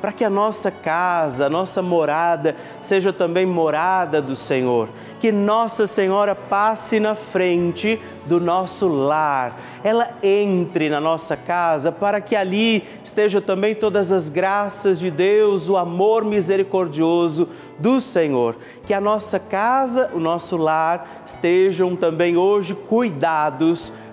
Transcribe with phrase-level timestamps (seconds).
[0.00, 4.88] para que a nossa casa, a nossa morada seja também morada do Senhor.
[5.20, 12.20] Que Nossa Senhora passe na frente do nosso lar, ela entre na nossa casa para
[12.20, 18.56] que ali estejam também todas as graças de Deus, o amor misericordioso do Senhor.
[18.86, 23.92] Que a nossa casa, o nosso lar estejam também hoje cuidados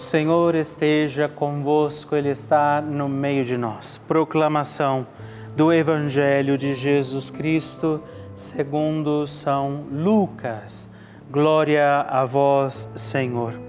[0.00, 3.98] Senhor esteja convosco, Ele está no meio de nós.
[3.98, 5.06] Proclamação
[5.54, 8.02] do Evangelho de Jesus Cristo,
[8.34, 10.90] segundo São Lucas.
[11.30, 13.60] Glória a vós, Senhor.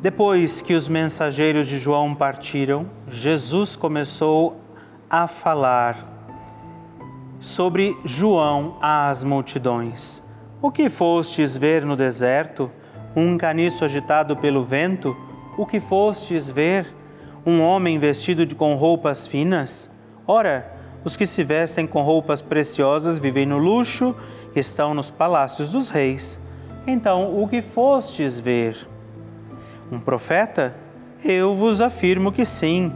[0.00, 4.56] Depois que os mensageiros de João partiram, Jesus começou
[5.10, 6.32] a falar
[7.40, 10.22] sobre João às multidões.
[10.62, 12.70] O que fostes ver no deserto?
[13.14, 15.16] Um caniço agitado pelo vento,
[15.56, 16.86] o que fostes ver?
[17.44, 19.90] Um homem vestido de, com roupas finas?
[20.26, 20.72] Ora,
[21.04, 24.14] os que se vestem com roupas preciosas vivem no luxo,
[24.54, 26.40] estão nos palácios dos reis.
[26.86, 28.76] Então, o que fostes ver?
[29.90, 30.74] Um profeta?
[31.24, 32.92] Eu vos afirmo que sim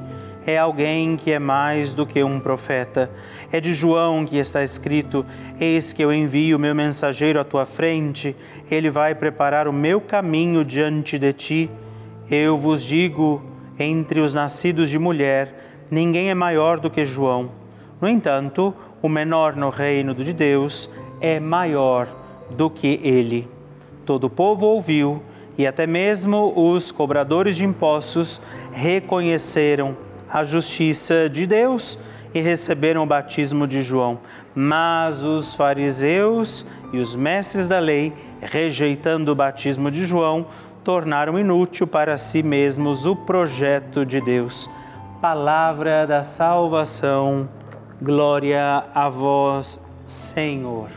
[0.46, 3.10] é alguém que é mais do que um profeta.
[3.50, 5.24] É de João que está escrito:
[5.60, 8.36] Eis que eu envio o meu mensageiro à tua frente,
[8.70, 11.70] ele vai preparar o meu caminho diante de ti.
[12.30, 13.42] Eu vos digo:
[13.78, 17.50] entre os nascidos de mulher, ninguém é maior do que João.
[18.00, 22.08] No entanto, o menor no reino de Deus é maior
[22.50, 23.48] do que ele.
[24.04, 25.22] Todo o povo ouviu,
[25.56, 28.40] e até mesmo os cobradores de impostos
[28.72, 29.96] reconheceram
[30.34, 31.96] a justiça de Deus
[32.34, 34.18] e receberam o batismo de João.
[34.52, 40.46] Mas os fariseus e os mestres da lei, rejeitando o batismo de João,
[40.82, 44.68] tornaram inútil para si mesmos o projeto de Deus.
[45.20, 47.48] Palavra da salvação,
[48.02, 50.88] glória a vós, Senhor.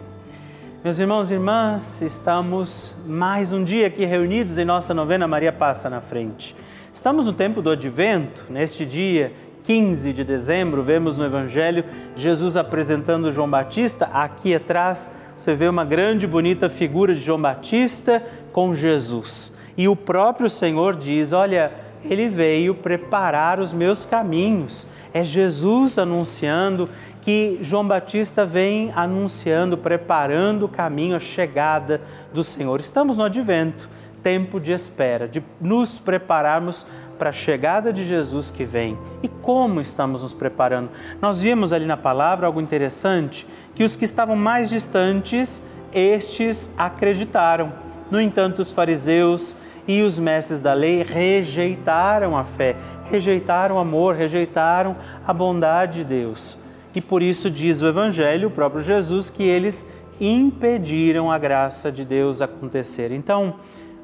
[0.83, 5.91] Meus irmãos e irmãs, estamos mais um dia aqui reunidos em nossa novena Maria Passa
[5.91, 6.55] na Frente.
[6.97, 9.31] Estamos no tempo do advento, neste dia
[9.65, 11.85] 15 de dezembro, vemos no Evangelho
[12.15, 14.09] Jesus apresentando João Batista.
[14.11, 19.53] Aqui atrás você vê uma grande e bonita figura de João Batista com Jesus.
[19.77, 21.71] E o próprio Senhor diz: Olha,
[22.03, 24.87] ele veio preparar os meus caminhos.
[25.13, 26.89] É Jesus anunciando
[27.21, 32.01] que João Batista vem anunciando, preparando o caminho, a chegada
[32.33, 32.79] do Senhor.
[32.79, 33.87] Estamos no advento,
[34.27, 36.85] tempo de espera, de nos prepararmos
[37.17, 38.97] para a chegada de Jesus que vem.
[39.23, 40.89] E como estamos nos preparando?
[41.21, 47.71] Nós vimos ali na palavra algo interessante, que os que estavam mais distantes, estes acreditaram.
[48.11, 49.55] No entanto, os fariseus
[49.87, 56.03] e os mestres da lei rejeitaram a fé, rejeitaram o amor, rejeitaram a bondade de
[56.03, 56.59] Deus.
[56.93, 59.87] E por isso diz o Evangelho, o próprio Jesus, que eles
[60.19, 63.13] impediram a graça de Deus acontecer.
[63.13, 63.55] Então,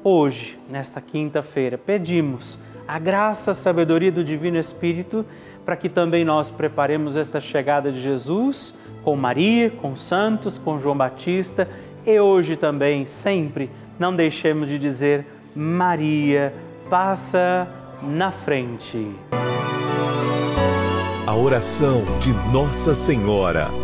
[0.04, 5.24] hoje, nesta quinta-feira, pedimos a graça, a sabedoria do Divino Espírito
[5.64, 10.96] para que também nós preparemos esta chegada de Jesus com Maria, com santos, com João
[10.96, 11.68] Batista
[12.06, 16.52] e hoje também, sempre, não deixemos de dizer Maria,
[16.90, 17.66] passa
[18.02, 19.10] na frente.
[21.26, 23.83] A oração de Nossa Senhora.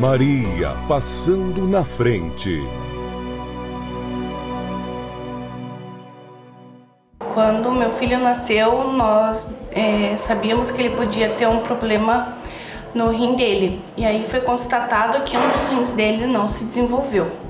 [0.00, 2.58] Maria passando na frente.
[7.34, 12.38] Quando meu filho nasceu, nós é, sabíamos que ele podia ter um problema
[12.94, 13.82] no rim dele.
[13.94, 17.49] E aí foi constatado que um dos rins dele não se desenvolveu.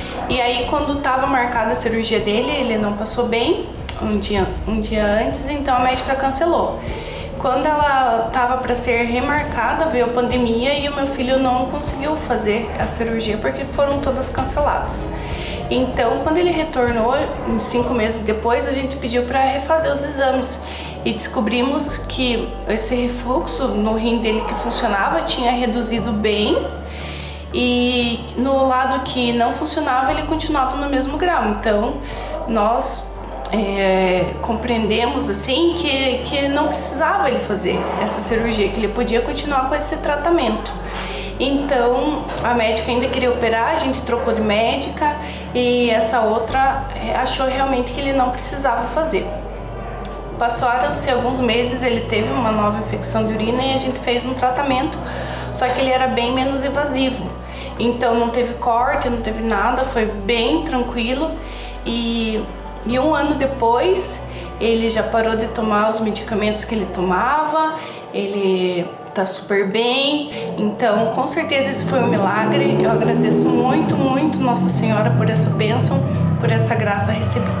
[0.31, 3.67] E aí quando estava marcada a cirurgia dele, ele não passou bem
[4.01, 6.79] um dia, um dia antes, então a médica cancelou.
[7.37, 12.15] Quando ela estava para ser remarcada, veio a pandemia e o meu filho não conseguiu
[12.29, 14.93] fazer a cirurgia porque foram todas canceladas.
[15.69, 17.13] Então, quando ele retornou,
[17.59, 20.57] cinco meses depois, a gente pediu para refazer os exames
[21.03, 26.65] e descobrimos que esse refluxo no rim dele que funcionava tinha reduzido bem
[27.53, 31.49] e no lado que não funcionava ele continuava no mesmo grau.
[31.49, 31.95] Então,
[32.47, 33.05] nós
[33.51, 39.67] é, compreendemos assim que, que não precisava ele fazer essa cirurgia, que ele podia continuar
[39.67, 40.71] com esse tratamento.
[41.39, 45.15] Então a médica ainda queria operar, a gente trocou de médica
[45.53, 49.27] e essa outra é, achou realmente que ele não precisava fazer.
[50.37, 54.33] Passaram-se alguns meses, ele teve uma nova infecção de urina e a gente fez um
[54.33, 54.97] tratamento,
[55.53, 57.40] só que ele era bem menos invasivo.
[57.79, 61.31] Então não teve corte, não teve nada, foi bem tranquilo
[61.85, 62.41] e
[62.85, 64.19] e um ano depois,
[64.59, 67.75] ele já parou de tomar os medicamentos que ele tomava,
[68.13, 70.55] ele tá super bem.
[70.57, 72.77] Então, com certeza esse foi um milagre.
[72.81, 75.97] Eu agradeço muito, muito Nossa Senhora por essa bênção,
[76.39, 77.60] por essa graça recebida.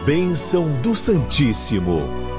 [0.05, 2.30] Bênção do Santíssimo.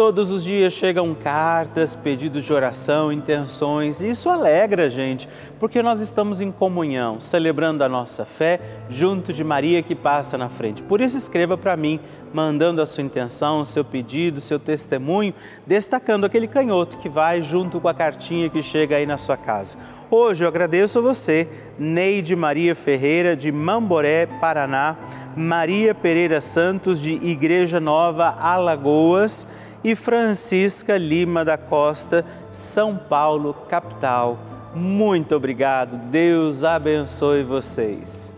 [0.00, 5.82] Todos os dias chegam cartas, pedidos de oração, intenções, e isso alegra a gente, porque
[5.82, 8.58] nós estamos em comunhão, celebrando a nossa fé
[8.88, 10.82] junto de Maria que passa na frente.
[10.82, 12.00] Por isso, escreva para mim,
[12.32, 15.34] mandando a sua intenção, o seu pedido, o seu testemunho,
[15.66, 19.76] destacando aquele canhoto que vai junto com a cartinha que chega aí na sua casa.
[20.10, 21.46] Hoje eu agradeço a você,
[21.78, 24.96] Neide Maria Ferreira, de Mamboré, Paraná,
[25.36, 29.46] Maria Pereira Santos, de Igreja Nova, Alagoas
[29.82, 34.38] e Francisca Lima da Costa, São Paulo, capital.
[34.74, 35.96] Muito obrigado.
[35.96, 38.34] Deus abençoe vocês.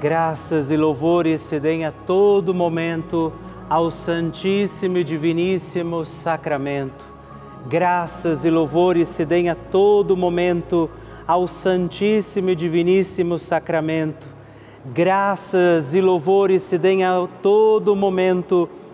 [0.00, 3.32] Graças e louvores se deem a todo momento
[3.68, 7.06] ao Santíssimo e Diviníssimo Sacramento.
[7.66, 10.90] Graças e louvores se deem a todo momento
[11.26, 14.28] ao Santíssimo e Diviníssimo Sacramento.
[14.84, 18.68] Graças e louvores se deem a todo momento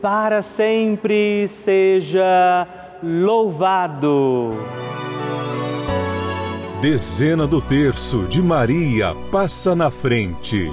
[0.00, 2.66] para sempre seja
[3.02, 4.54] louvado.
[6.80, 10.72] Dezena do terço de Maria passa na frente.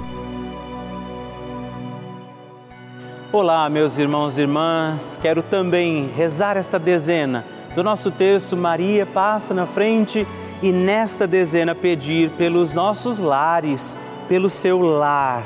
[3.32, 7.44] Olá, meus irmãos e irmãs, quero também rezar esta dezena
[7.76, 10.26] do nosso terço Maria passa na frente
[10.62, 15.44] e nesta dezena pedir pelos nossos lares pelo seu lar.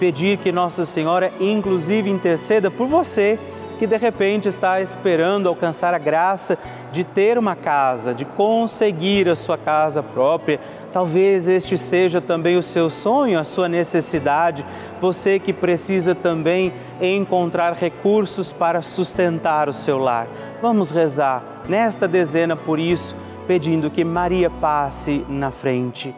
[0.00, 3.38] Pedir que Nossa Senhora, inclusive, interceda por você
[3.78, 6.58] que de repente está esperando alcançar a graça
[6.92, 10.60] de ter uma casa, de conseguir a sua casa própria.
[10.92, 14.66] Talvez este seja também o seu sonho, a sua necessidade.
[15.00, 20.28] Você que precisa também encontrar recursos para sustentar o seu lar.
[20.60, 26.14] Vamos rezar nesta dezena por isso, pedindo que Maria passe na frente.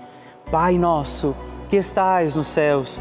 [0.51, 1.33] Pai nosso,
[1.71, 3.01] que estais nos céus,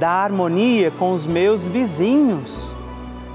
[0.00, 2.74] da harmonia com os meus vizinhos.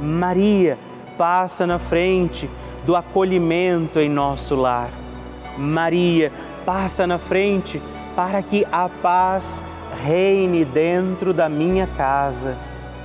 [0.01, 0.79] Maria
[1.15, 2.49] passa na frente
[2.87, 4.89] do acolhimento em nosso lar.
[5.59, 6.31] Maria
[6.65, 7.79] passa na frente
[8.15, 9.63] para que a paz
[10.03, 12.57] reine dentro da minha casa.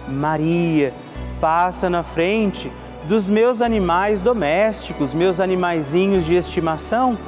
[0.08, 0.94] Maria
[1.38, 2.72] passa na frente
[3.06, 7.18] dos meus animais domésticos, meus animaizinhos de estimação.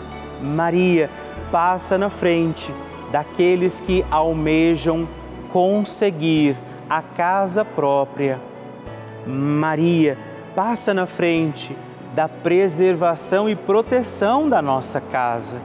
[0.40, 1.10] Maria
[1.50, 2.72] passa na frente
[3.12, 5.06] daqueles que almejam
[5.52, 6.56] conseguir
[6.88, 8.40] a casa própria.
[9.26, 10.18] Maria
[10.54, 11.76] passa na frente
[12.14, 15.60] da preservação e proteção da nossa casa.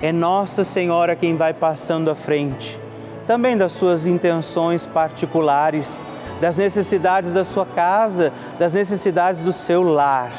[0.00, 2.78] É Nossa Senhora quem vai passando à frente,
[3.26, 6.02] também das suas intenções particulares,
[6.40, 10.30] das necessidades da sua casa, das necessidades do seu lar.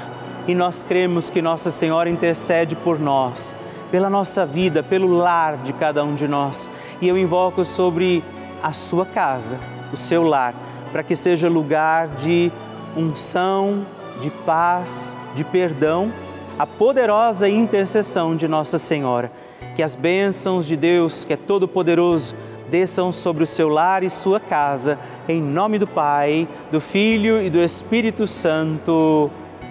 [0.47, 3.55] E nós cremos que Nossa Senhora intercede por nós,
[3.91, 6.69] pela nossa vida, pelo lar de cada um de nós.
[7.01, 8.23] E eu invoco sobre
[8.61, 9.59] a sua casa,
[9.91, 10.53] o seu lar,
[10.91, 12.51] para que seja lugar de
[12.95, 13.85] unção,
[14.19, 16.11] de paz, de perdão,
[16.57, 19.31] a poderosa intercessão de Nossa Senhora.
[19.75, 22.33] Que as bênçãos de Deus, que é todo-poderoso,
[22.69, 27.49] desçam sobre o seu lar e sua casa, em nome do Pai, do Filho e
[27.49, 29.29] do Espírito Santo.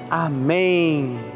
[0.09, 1.36] Amém.